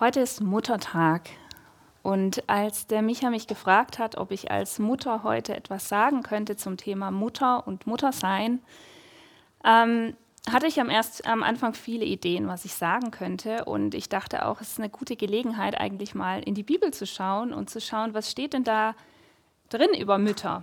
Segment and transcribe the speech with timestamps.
[0.00, 1.22] Heute ist Muttertag.
[2.04, 6.56] Und als der Micha mich gefragt hat, ob ich als Mutter heute etwas sagen könnte
[6.56, 8.62] zum Thema Mutter und Muttersein,
[9.64, 10.14] ähm,
[10.48, 13.64] hatte ich am, erst, am Anfang viele Ideen, was ich sagen könnte.
[13.64, 17.04] Und ich dachte auch, es ist eine gute Gelegenheit, eigentlich mal in die Bibel zu
[17.04, 18.94] schauen und zu schauen, was steht denn da
[19.68, 20.62] drin über Mütter.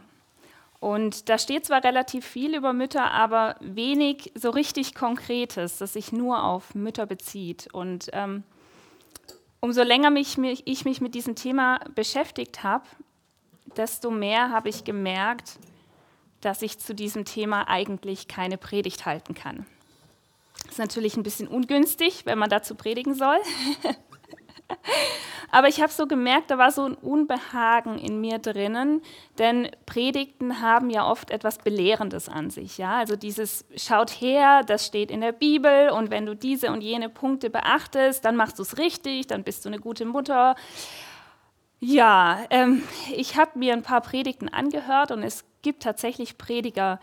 [0.79, 6.13] Und da steht zwar relativ viel über Mütter, aber wenig so richtig Konkretes, das sich
[6.13, 7.67] nur auf Mütter bezieht.
[7.73, 8.45] Und ähm,
[9.65, 12.85] umso länger mich, mich, ich mich mit diesem Thema beschäftigt habe,
[13.75, 15.57] desto mehr habe ich gemerkt,
[16.41, 19.65] dass ich zu diesem Thema eigentlich keine Predigt halten kann.
[20.61, 23.39] Das ist natürlich ein bisschen ungünstig, wenn man dazu predigen soll.
[25.55, 29.01] Aber ich habe so gemerkt, da war so ein Unbehagen in mir drinnen,
[29.37, 32.77] denn Predigten haben ja oft etwas Belehrendes an sich.
[32.77, 32.97] Ja?
[32.97, 37.07] Also dieses schaut her, das steht in der Bibel und wenn du diese und jene
[37.07, 40.57] Punkte beachtest, dann machst du es richtig, dann bist du eine gute Mutter.
[41.79, 42.83] Ja, ähm,
[43.15, 46.99] ich habe mir ein paar Predigten angehört und es gibt tatsächlich Prediger,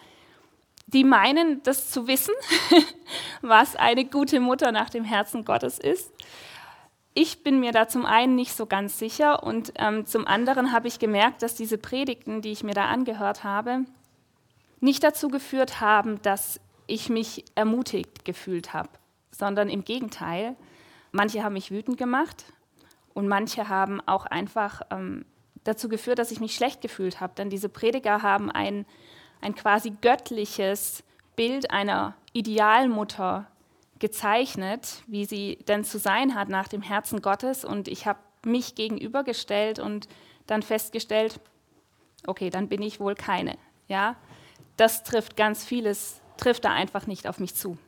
[0.89, 2.35] die meinen, das zu wissen,
[3.41, 6.13] was eine gute Mutter nach dem Herzen Gottes ist
[7.15, 10.89] ich bin mir da zum einen nicht so ganz sicher und ähm, zum anderen habe
[10.89, 13.85] ich gemerkt, dass diese Predigten, die ich mir da angehört habe,
[14.81, 18.91] nicht dazu geführt haben, dass ich mich ermutigt gefühlt habe,
[19.31, 20.57] sondern im Gegenteil.
[21.13, 22.45] Manche haben mich wütend gemacht
[23.15, 25.25] und manche haben auch einfach ähm,
[25.65, 27.35] dazu geführt, dass ich mich schlecht gefühlt habe.
[27.37, 28.87] Denn diese Prediger haben ein,
[29.41, 31.05] ein quasi göttliches
[31.37, 33.47] Bild einer Idealmutter
[34.03, 37.65] gezeichnet, wie sie denn zu sein hat nach dem Herzen Gottes.
[37.65, 40.09] Und ich habe mich gegenübergestellt und
[40.49, 41.41] dann festgestellt,
[42.27, 43.57] okay, dann bin ich wohl keine.
[43.87, 44.17] Ja,
[44.77, 47.79] das trifft ganz vieles, trifft da einfach nicht auf mich zu.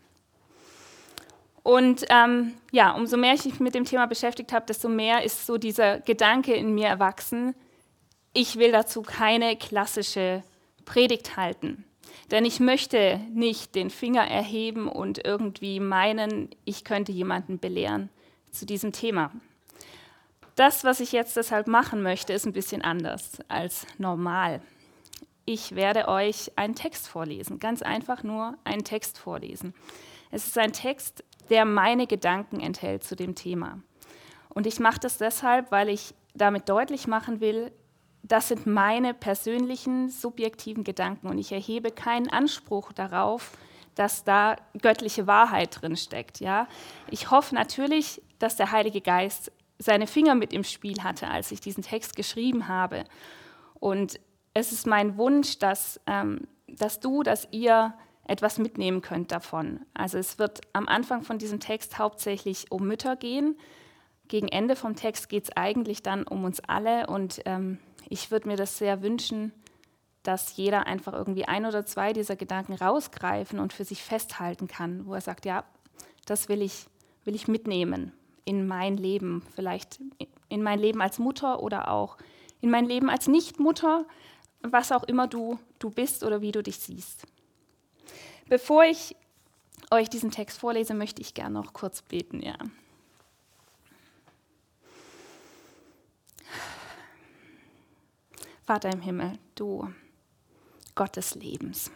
[1.65, 5.47] Und ähm, ja, umso mehr ich mich mit dem Thema beschäftigt habe, desto mehr ist
[5.47, 7.57] so dieser Gedanke in mir erwachsen,
[8.33, 10.45] ich will dazu keine klassische
[10.85, 11.85] Predigt halten.
[12.31, 18.09] Denn ich möchte nicht den Finger erheben und irgendwie meinen, ich könnte jemanden belehren
[18.51, 19.31] zu diesem Thema.
[20.57, 24.61] Das, was ich jetzt deshalb machen möchte, ist ein bisschen anders als normal.
[25.45, 29.75] Ich werde euch einen Text vorlesen, ganz einfach nur einen Text vorlesen.
[30.31, 33.81] Es ist ein Text, der meine Gedanken enthält zu dem Thema.
[34.49, 37.73] Und ich mache das deshalb, weil ich damit deutlich machen will,
[38.27, 43.53] das sind meine persönlichen, subjektiven Gedanken und ich erhebe keinen Anspruch darauf,
[43.95, 46.41] dass da göttliche Wahrheit drin steckt.
[46.41, 46.67] Ja?
[47.11, 51.61] Ich hoffe natürlich, dass der Heilige Geist seine Finger mit im Spiel hatte, als ich
[51.61, 53.05] diesen Text geschrieben habe.
[53.79, 54.19] Und
[54.55, 57.93] es ist mein Wunsch, dass, ähm, dass du, dass ihr
[58.27, 59.81] etwas mitnehmen könnt davon.
[59.93, 63.59] Also es wird am Anfang von diesem Text hauptsächlich um Mütter gehen.
[64.29, 68.49] Gegen Ende vom Text geht es eigentlich dann um uns alle und ähm, ich würde
[68.49, 69.53] mir das sehr wünschen,
[70.23, 75.07] dass jeder einfach irgendwie ein oder zwei dieser Gedanken rausgreifen und für sich festhalten kann,
[75.07, 75.65] wo er sagt, ja,
[76.27, 76.87] das will ich,
[77.25, 78.13] will ich mitnehmen
[78.45, 80.01] in mein Leben, vielleicht
[80.49, 82.17] in mein Leben als Mutter oder auch
[82.61, 84.07] in mein Leben als Nichtmutter,
[84.63, 87.27] was auch immer du, du bist oder wie du dich siehst.
[88.49, 89.17] Bevor ich
[89.91, 92.41] euch diesen Text vorlese, möchte ich gerne noch kurz beten.
[92.41, 92.57] Ja.
[98.67, 99.93] Vater im Himmel, du
[100.95, 101.91] Gott des Lebens.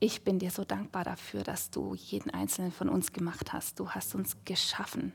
[0.00, 3.80] Ich bin dir so dankbar dafür, dass du jeden einzelnen von uns gemacht hast.
[3.80, 5.14] Du hast uns geschaffen.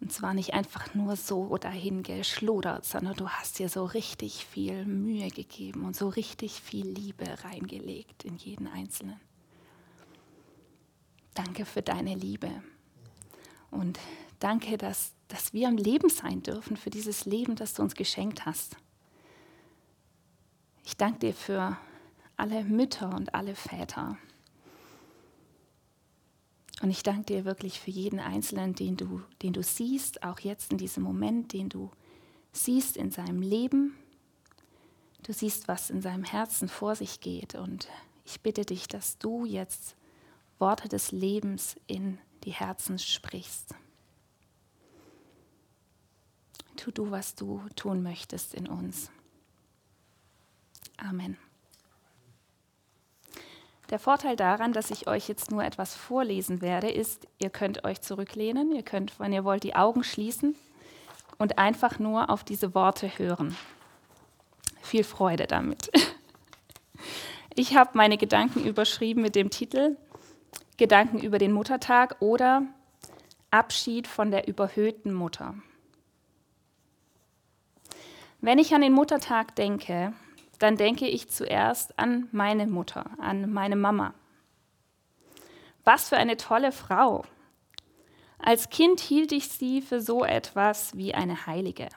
[0.00, 4.84] Und zwar nicht einfach nur so dahin geschludert, sondern du hast dir so richtig viel
[4.84, 9.20] Mühe gegeben und so richtig viel Liebe reingelegt in jeden Einzelnen.
[11.34, 12.50] Danke für deine Liebe.
[13.70, 14.00] Und
[14.44, 18.46] danke, dass dass wir am Leben sein dürfen für dieses Leben, das du uns geschenkt
[18.46, 18.76] hast.
[20.84, 21.76] Ich danke dir für
[22.36, 24.18] alle Mütter und alle Väter.
[26.82, 30.72] Und ich danke dir wirklich für jeden Einzelnen, den du, den du siehst, auch jetzt
[30.72, 31.90] in diesem Moment, den du
[32.52, 33.96] siehst in seinem Leben.
[35.22, 37.54] Du siehst, was in seinem Herzen vor sich geht.
[37.54, 37.88] Und
[38.24, 39.96] ich bitte dich, dass du jetzt
[40.58, 43.74] Worte des Lebens in die Herzen sprichst
[46.84, 49.10] tu du, was du tun möchtest in uns.
[50.98, 51.38] Amen.
[53.88, 58.02] Der Vorteil daran, dass ich euch jetzt nur etwas vorlesen werde, ist, ihr könnt euch
[58.02, 60.54] zurücklehnen, ihr könnt, wenn ihr wollt, die Augen schließen
[61.38, 63.56] und einfach nur auf diese Worte hören.
[64.82, 65.90] Viel Freude damit.
[67.56, 69.96] Ich habe meine Gedanken überschrieben mit dem Titel
[70.76, 72.66] Gedanken über den Muttertag oder
[73.52, 75.54] Abschied von der überhöhten Mutter.
[78.44, 80.12] Wenn ich an den Muttertag denke,
[80.58, 84.12] dann denke ich zuerst an meine Mutter, an meine Mama.
[85.82, 87.24] Was für eine tolle Frau.
[88.38, 91.88] Als Kind hielt ich sie für so etwas wie eine Heilige.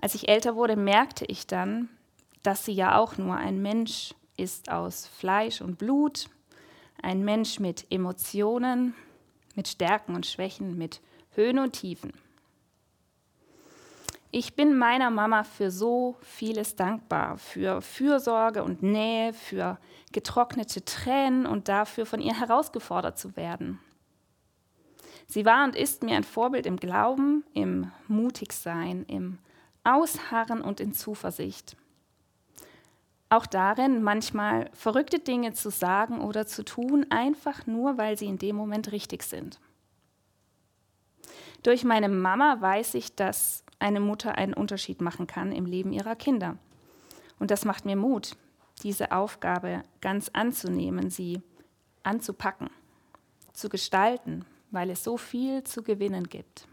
[0.00, 1.90] Als ich älter wurde, merkte ich dann,
[2.42, 6.30] dass sie ja auch nur ein Mensch ist aus Fleisch und Blut,
[7.02, 8.94] ein Mensch mit Emotionen,
[9.54, 11.02] mit Stärken und Schwächen, mit
[11.34, 12.14] Höhen und Tiefen.
[14.38, 19.78] Ich bin meiner Mama für so vieles dankbar, für Fürsorge und Nähe, für
[20.12, 23.80] getrocknete Tränen und dafür, von ihr herausgefordert zu werden.
[25.26, 29.38] Sie war und ist mir ein Vorbild im Glauben, im Mutigsein, im
[29.84, 31.74] Ausharren und in Zuversicht.
[33.30, 38.36] Auch darin, manchmal verrückte Dinge zu sagen oder zu tun, einfach nur, weil sie in
[38.36, 39.60] dem Moment richtig sind.
[41.62, 46.16] Durch meine Mama weiß ich, dass eine Mutter einen Unterschied machen kann im Leben ihrer
[46.16, 46.56] Kinder.
[47.38, 48.36] Und das macht mir Mut,
[48.82, 51.42] diese Aufgabe ganz anzunehmen, sie
[52.02, 52.70] anzupacken,
[53.52, 56.66] zu gestalten, weil es so viel zu gewinnen gibt.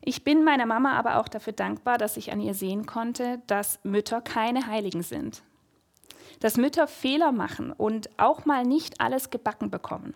[0.00, 3.78] Ich bin meiner Mama aber auch dafür dankbar, dass ich an ihr sehen konnte, dass
[3.84, 5.42] Mütter keine Heiligen sind.
[6.40, 10.14] Dass Mütter Fehler machen und auch mal nicht alles gebacken bekommen.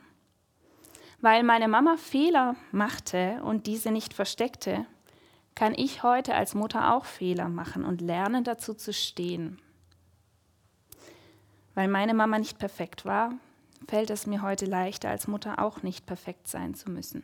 [1.22, 4.86] Weil meine Mama Fehler machte und diese nicht versteckte,
[5.54, 9.60] kann ich heute als Mutter auch Fehler machen und lernen dazu zu stehen.
[11.76, 13.34] Weil meine Mama nicht perfekt war,
[13.86, 17.22] fällt es mir heute leichter, als Mutter auch nicht perfekt sein zu müssen.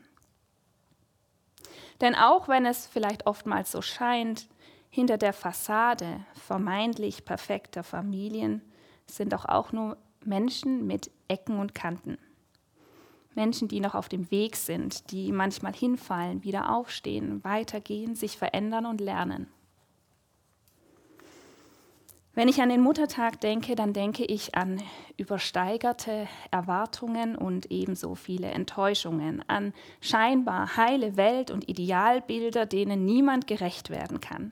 [2.01, 4.47] Denn auch wenn es vielleicht oftmals so scheint,
[4.91, 8.63] hinter der Fassade vermeintlich perfekter Familien
[9.07, 12.17] sind doch auch nur Menschen mit Ecken und Kanten.
[13.39, 18.85] Menschen, die noch auf dem Weg sind, die manchmal hinfallen, wieder aufstehen, weitergehen, sich verändern
[18.85, 19.47] und lernen.
[22.35, 24.83] Wenn ich an den Muttertag denke, dann denke ich an
[25.17, 33.91] übersteigerte Erwartungen und ebenso viele Enttäuschungen, an scheinbar heile Welt und Idealbilder, denen niemand gerecht
[33.91, 34.51] werden kann,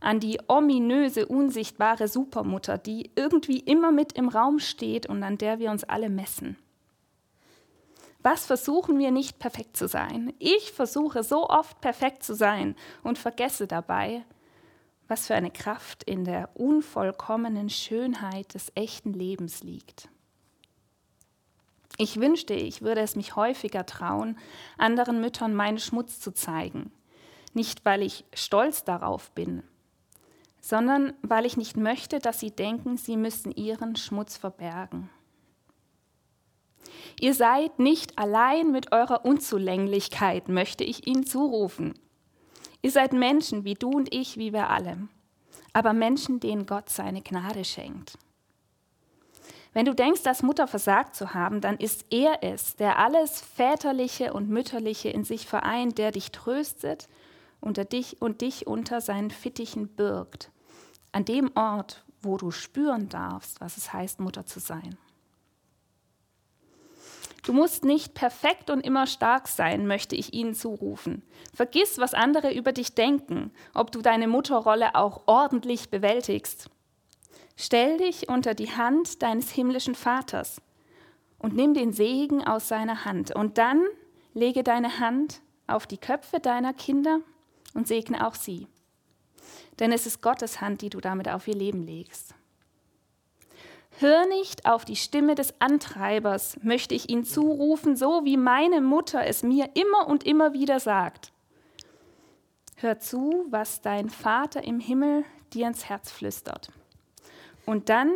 [0.00, 5.58] an die ominöse, unsichtbare Supermutter, die irgendwie immer mit im Raum steht und an der
[5.58, 6.56] wir uns alle messen.
[8.20, 10.32] Was versuchen wir nicht perfekt zu sein?
[10.38, 14.24] Ich versuche so oft perfekt zu sein und vergesse dabei,
[15.06, 20.08] was für eine Kraft in der unvollkommenen Schönheit des echten Lebens liegt.
[21.96, 24.38] Ich wünschte, ich würde es mich häufiger trauen,
[24.76, 26.92] anderen Müttern meinen Schmutz zu zeigen.
[27.54, 29.62] Nicht, weil ich stolz darauf bin,
[30.60, 35.08] sondern weil ich nicht möchte, dass sie denken, sie müssen ihren Schmutz verbergen.
[37.20, 41.94] Ihr seid nicht allein mit eurer Unzulänglichkeit, möchte ich Ihnen zurufen.
[42.80, 45.08] Ihr seid Menschen wie du und ich, wie wir alle,
[45.72, 48.18] aber Menschen, denen Gott seine Gnade schenkt.
[49.72, 54.32] Wenn du denkst, dass Mutter versagt zu haben, dann ist er es, der alles Väterliche
[54.32, 57.08] und Mütterliche in sich vereint, der dich tröstet
[57.60, 60.50] unter dich und dich unter seinen Fittichen birgt,
[61.10, 64.96] an dem Ort, wo du spüren darfst, was es heißt, Mutter zu sein.
[67.42, 71.22] Du musst nicht perfekt und immer stark sein, möchte ich Ihnen zurufen.
[71.54, 76.68] Vergiss, was andere über dich denken, ob du deine Mutterrolle auch ordentlich bewältigst.
[77.56, 80.60] Stell dich unter die Hand deines himmlischen Vaters
[81.38, 83.34] und nimm den Segen aus seiner Hand.
[83.34, 83.84] Und dann
[84.34, 87.20] lege deine Hand auf die Köpfe deiner Kinder
[87.74, 88.66] und segne auch sie.
[89.78, 92.34] Denn es ist Gottes Hand, die du damit auf ihr Leben legst.
[94.00, 99.26] Hör nicht auf die Stimme des Antreibers, möchte ich ihn zurufen, so wie meine Mutter
[99.26, 101.32] es mir immer und immer wieder sagt.
[102.76, 106.70] Hör zu, was dein Vater im Himmel dir ins Herz flüstert.
[107.66, 108.12] Und dann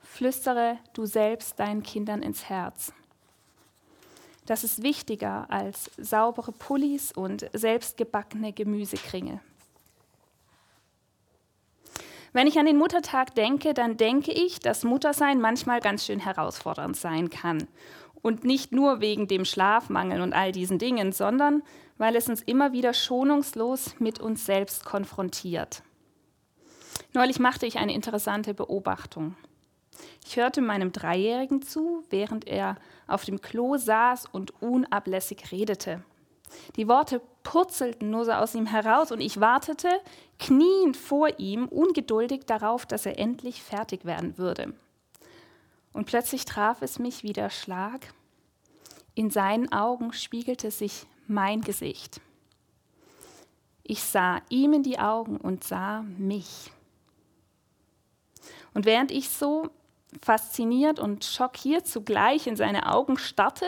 [0.00, 2.92] flüstere du selbst deinen Kindern ins Herz.
[4.46, 9.38] Das ist wichtiger als saubere Pullis und selbstgebackene Gemüsekringel.
[12.32, 16.96] Wenn ich an den Muttertag denke, dann denke ich, dass Muttersein manchmal ganz schön herausfordernd
[16.96, 17.66] sein kann.
[18.22, 21.62] Und nicht nur wegen dem Schlafmangel und all diesen Dingen, sondern
[21.98, 25.82] weil es uns immer wieder schonungslos mit uns selbst konfrontiert.
[27.12, 29.34] Neulich machte ich eine interessante Beobachtung.
[30.24, 36.02] Ich hörte meinem Dreijährigen zu, während er auf dem Klo saß und unablässig redete.
[36.76, 39.88] Die Worte purzelten nur so aus ihm heraus und ich wartete,
[40.38, 44.74] kniend vor ihm, ungeduldig darauf, dass er endlich fertig werden würde.
[45.92, 48.12] Und plötzlich traf es mich wie der Schlag.
[49.14, 52.20] In seinen Augen spiegelte sich mein Gesicht.
[53.82, 56.70] Ich sah ihm in die Augen und sah mich.
[58.72, 59.70] Und während ich so
[60.20, 63.66] fasziniert und schockiert zugleich in seine Augen starrte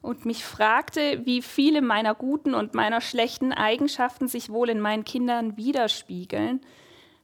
[0.00, 5.04] und mich fragte, wie viele meiner guten und meiner schlechten Eigenschaften sich wohl in meinen
[5.04, 6.60] Kindern widerspiegeln,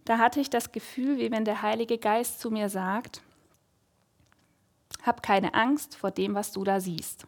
[0.04, 3.22] da hatte ich das Gefühl, wie wenn der Heilige Geist zu mir sagt,
[5.02, 7.26] hab keine Angst vor dem, was du da siehst.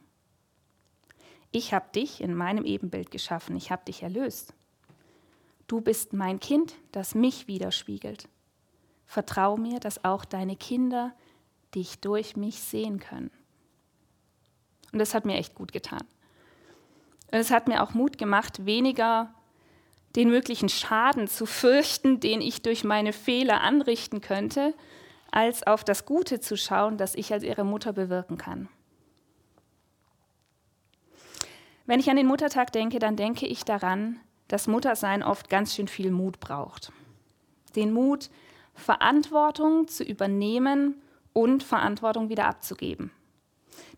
[1.52, 4.54] Ich habe dich in meinem Ebenbild geschaffen, ich habe dich erlöst.
[5.66, 8.28] Du bist mein Kind, das mich widerspiegelt.
[9.06, 11.14] Vertrau mir, dass auch deine Kinder
[11.74, 13.30] dich durch mich sehen können.
[14.92, 16.02] Und das hat mir echt gut getan.
[17.30, 19.32] Und es hat mir auch Mut gemacht, weniger
[20.16, 24.74] den möglichen Schaden zu fürchten, den ich durch meine Fehler anrichten könnte,
[25.30, 28.68] als auf das Gute zu schauen, das ich als ihre Mutter bewirken kann.
[31.86, 35.88] Wenn ich an den Muttertag denke, dann denke ich daran, dass Muttersein oft ganz schön
[35.88, 36.92] viel Mut braucht.
[37.76, 38.30] Den Mut,
[38.74, 41.00] Verantwortung zu übernehmen
[41.40, 43.10] und Verantwortung wieder abzugeben.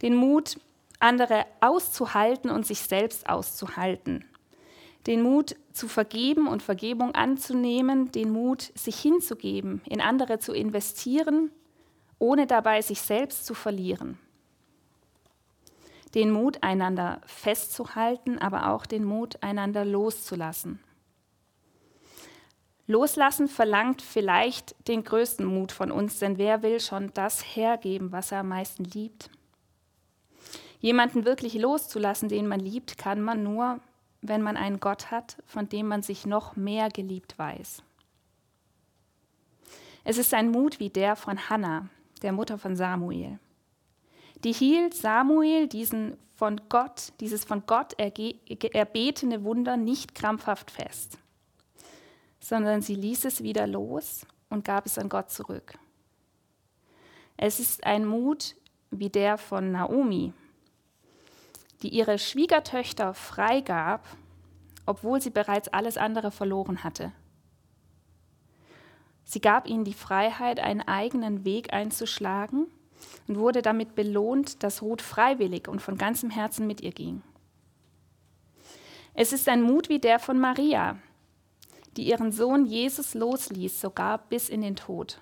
[0.01, 0.59] Den Mut,
[1.01, 4.25] andere auszuhalten und sich selbst auszuhalten.
[5.07, 11.51] Den Mut zu vergeben und Vergebung anzunehmen, den Mut, sich hinzugeben, in andere zu investieren,
[12.21, 14.19] ohne dabei sich selbst zu verlieren.
[16.15, 20.79] Den Mut, einander festzuhalten, aber auch den Mut, einander loszulassen.
[22.93, 28.33] Loslassen verlangt vielleicht den größten Mut von uns, denn wer will schon das hergeben, was
[28.33, 29.31] er am meisten liebt?
[30.79, 33.81] Jemanden wirklich loszulassen, den man liebt, kann man nur,
[34.21, 37.83] wenn man einen Gott hat, von dem man sich noch mehr geliebt weiß.
[40.05, 41.89] Es ist ein Mut wie der von Hannah,
[42.21, 43.39] der Mutter von Samuel.
[44.45, 51.22] Die hielt Samuel diesen von Gott, dieses von Gott erbetene Wunder nicht krampfhaft fest
[52.43, 55.79] sondern sie ließ es wieder los und gab es an Gott zurück.
[57.37, 58.57] Es ist ein Mut
[58.91, 60.33] wie der von Naomi,
[61.83, 64.05] die ihre Schwiegertöchter freigab,
[64.87, 67.13] obwohl sie bereits alles andere verloren hatte.
[69.25, 72.67] Sie gab ihnen die Freiheit, einen eigenen Weg einzuschlagen
[73.29, 77.23] und wurde damit belohnt, dass Ruth freiwillig und von ganzem Herzen mit ihr ging.
[79.15, 80.99] Es ist ein Mut wie der von Maria,
[81.97, 85.21] die ihren Sohn Jesus losließ, sogar bis in den Tod.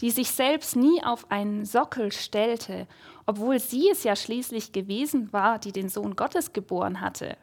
[0.00, 2.86] Die sich selbst nie auf einen Sockel stellte,
[3.26, 7.36] obwohl sie es ja schließlich gewesen war, die den Sohn Gottes geboren hatte.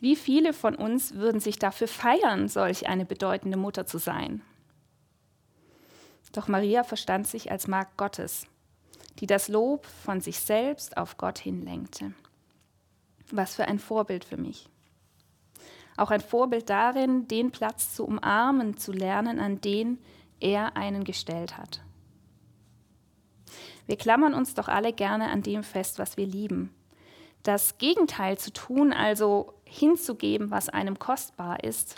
[0.00, 4.42] Wie viele von uns würden sich dafür feiern, solch eine bedeutende Mutter zu sein?
[6.32, 8.46] Doch Maria verstand sich als Magd Gottes,
[9.18, 12.12] die das Lob von sich selbst auf Gott hinlenkte.
[13.30, 14.68] Was für ein Vorbild für mich
[15.96, 19.98] auch ein Vorbild darin, den Platz zu umarmen, zu lernen, an den
[20.40, 21.82] er einen gestellt hat.
[23.86, 26.74] Wir klammern uns doch alle gerne an dem fest, was wir lieben.
[27.42, 31.96] Das Gegenteil zu tun, also hinzugeben, was einem kostbar ist,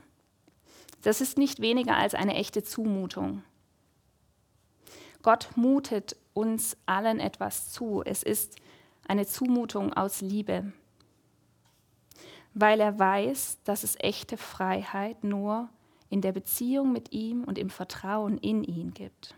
[1.02, 3.42] das ist nicht weniger als eine echte Zumutung.
[5.22, 8.02] Gott mutet uns allen etwas zu.
[8.04, 8.56] Es ist
[9.06, 10.72] eine Zumutung aus Liebe
[12.54, 15.68] weil er weiß, dass es echte Freiheit nur
[16.10, 19.34] in der Beziehung mit ihm und im Vertrauen in ihn gibt.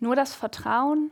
[0.00, 1.10] Nur das Vertrauen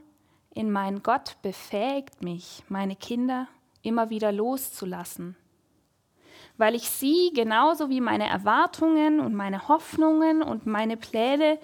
[0.55, 3.47] in meinen Gott befähigt mich, meine Kinder
[3.83, 5.37] immer wieder loszulassen,
[6.57, 11.59] weil ich sie genauso wie meine Erwartungen und meine Hoffnungen und meine Pläne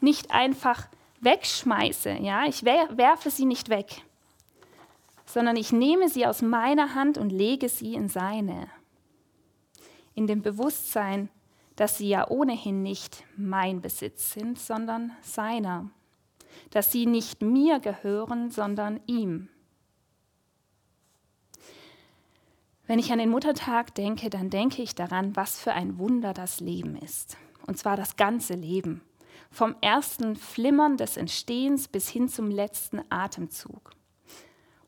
[0.00, 0.88] nicht einfach
[1.20, 2.10] wegschmeiße.
[2.20, 4.02] Ja, ich werfe sie nicht weg
[5.30, 8.68] sondern ich nehme sie aus meiner Hand und lege sie in seine.
[10.14, 11.28] In dem Bewusstsein,
[11.76, 15.88] dass sie ja ohnehin nicht mein Besitz sind, sondern seiner.
[16.70, 19.48] Dass sie nicht mir gehören, sondern ihm.
[22.86, 26.58] Wenn ich an den Muttertag denke, dann denke ich daran, was für ein Wunder das
[26.58, 27.36] Leben ist.
[27.68, 29.00] Und zwar das ganze Leben.
[29.52, 33.92] Vom ersten Flimmern des Entstehens bis hin zum letzten Atemzug.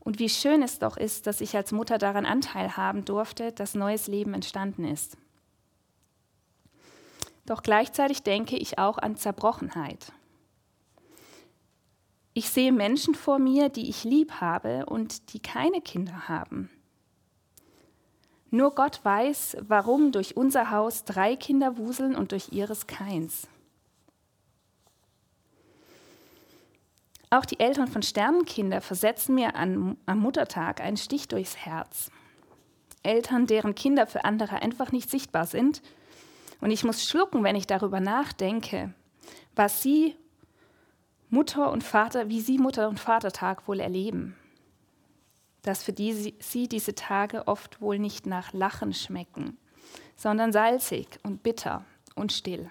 [0.04, 3.76] Und wie schön es doch ist, dass ich als Mutter daran Anteil haben durfte, dass
[3.76, 5.16] neues Leben entstanden ist.
[7.46, 10.12] Doch gleichzeitig denke ich auch an Zerbrochenheit.
[12.34, 16.68] Ich sehe Menschen vor mir, die ich lieb habe und die keine Kinder haben.
[18.50, 23.46] Nur Gott weiß, warum durch unser Haus drei Kinder wuseln und durch ihres keins.
[27.32, 32.10] Auch die Eltern von Sternenkinder versetzen mir an, am Muttertag einen Stich durchs Herz.
[33.02, 35.80] Eltern, deren Kinder für andere einfach nicht sichtbar sind.
[36.60, 38.92] Und ich muss schlucken, wenn ich darüber nachdenke,
[39.56, 40.14] was sie
[41.30, 44.36] Mutter und Vater, wie sie Mutter und Vatertag wohl erleben.
[45.62, 49.56] Dass für die, sie diese Tage oft wohl nicht nach Lachen schmecken,
[50.16, 52.70] sondern salzig und bitter und still.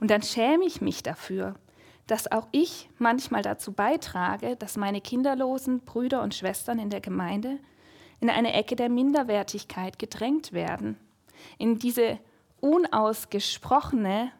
[0.00, 1.54] Und dann schäme ich mich dafür,
[2.10, 7.60] dass auch ich manchmal dazu beitrage, dass meine kinderlosen Brüder und Schwestern in der Gemeinde
[8.18, 10.96] in eine Ecke der Minderwertigkeit gedrängt werden,
[11.56, 12.18] in diese
[12.60, 14.32] unausgesprochene,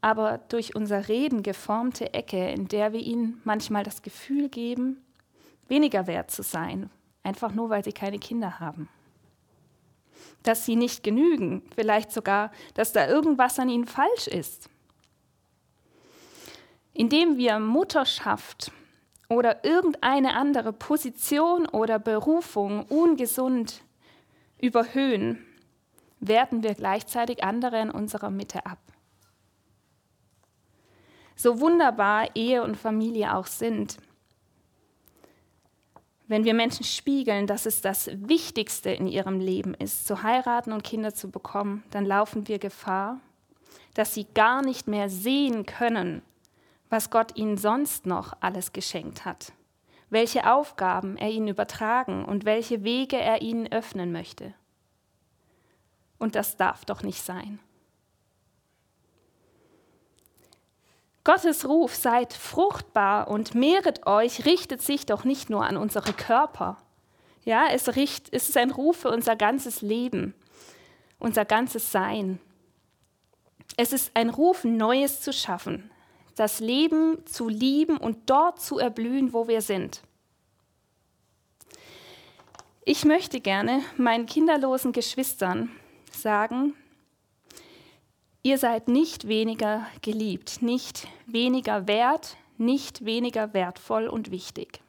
[0.00, 5.04] aber durch unser Reden geformte Ecke, in der wir ihnen manchmal das Gefühl geben,
[5.68, 6.88] weniger wert zu sein,
[7.22, 8.88] einfach nur weil sie keine Kinder haben.
[10.42, 14.70] Dass sie nicht genügen, vielleicht sogar, dass da irgendwas an ihnen falsch ist.
[16.98, 18.72] Indem wir Mutterschaft
[19.28, 23.84] oder irgendeine andere Position oder Berufung ungesund
[24.60, 25.46] überhöhen,
[26.18, 28.80] werten wir gleichzeitig andere in unserer Mitte ab.
[31.36, 33.98] So wunderbar Ehe und Familie auch sind,
[36.26, 40.82] wenn wir Menschen spiegeln, dass es das Wichtigste in ihrem Leben ist, zu heiraten und
[40.82, 43.20] Kinder zu bekommen, dann laufen wir Gefahr,
[43.94, 46.22] dass sie gar nicht mehr sehen können,
[46.90, 49.52] was Gott ihnen sonst noch alles geschenkt hat,
[50.10, 54.54] welche Aufgaben er ihnen übertragen und welche Wege er ihnen öffnen möchte.
[56.18, 57.60] Und das darf doch nicht sein.
[61.28, 66.78] Gottes Ruf, seid fruchtbar und mehret euch, richtet sich doch nicht nur an unsere Körper.
[67.44, 70.34] Ja, es, richt, es ist ein Ruf für unser ganzes Leben,
[71.18, 72.40] unser ganzes Sein.
[73.76, 75.90] Es ist ein Ruf, Neues zu schaffen,
[76.38, 80.02] das Leben zu lieben und dort zu erblühen, wo wir sind.
[82.84, 85.70] Ich möchte gerne meinen kinderlosen Geschwistern
[86.10, 86.74] sagen,
[88.42, 94.80] ihr seid nicht weniger geliebt, nicht weniger wert, nicht weniger wertvoll und wichtig.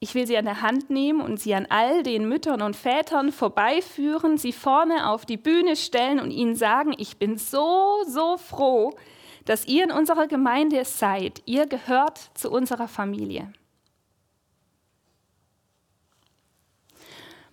[0.00, 3.32] Ich will sie an der Hand nehmen und sie an all den Müttern und Vätern
[3.32, 8.96] vorbeiführen, sie vorne auf die Bühne stellen und ihnen sagen, ich bin so, so froh,
[9.44, 11.42] dass ihr in unserer Gemeinde seid.
[11.46, 13.52] Ihr gehört zu unserer Familie.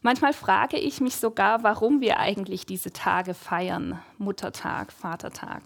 [0.03, 5.63] Manchmal frage ich mich sogar, warum wir eigentlich diese Tage feiern, Muttertag, Vatertag.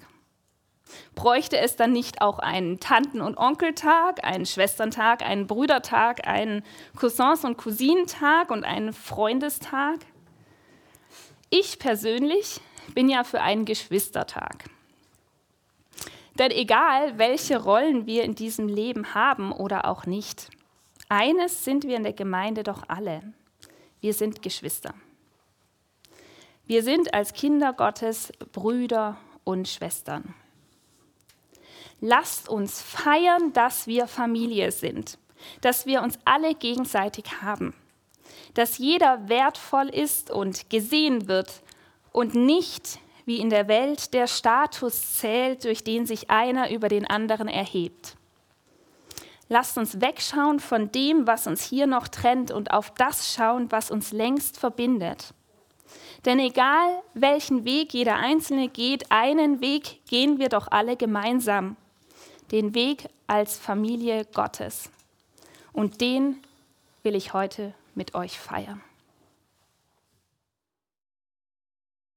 [1.15, 6.63] Bräuchte es dann nicht auch einen Tanten- und Onkeltag, einen Schwesterntag, einen Brüdertag, einen
[6.95, 9.99] Cousins- und Cousinentag und einen Freundestag?
[11.49, 12.61] Ich persönlich
[12.93, 14.65] bin ja für einen Geschwistertag.
[16.37, 20.49] Denn egal, welche Rollen wir in diesem Leben haben oder auch nicht,
[21.09, 23.21] eines sind wir in der Gemeinde doch alle.
[23.99, 24.93] Wir sind Geschwister.
[26.65, 30.35] Wir sind als Kinder Gottes Brüder und Schwestern.
[32.01, 35.17] Lasst uns feiern, dass wir Familie sind,
[35.61, 37.73] dass wir uns alle gegenseitig haben,
[38.53, 41.61] dass jeder wertvoll ist und gesehen wird
[42.13, 47.05] und nicht wie in der Welt der Status zählt, durch den sich einer über den
[47.05, 48.15] anderen erhebt.
[49.49, 53.91] Lasst uns wegschauen von dem, was uns hier noch trennt und auf das schauen, was
[53.91, 55.33] uns längst verbindet.
[56.25, 61.75] Denn egal welchen Weg jeder Einzelne geht, einen Weg gehen wir doch alle gemeinsam
[62.51, 64.89] den Weg als Familie Gottes.
[65.73, 66.37] Und den
[67.03, 68.81] will ich heute mit euch feiern.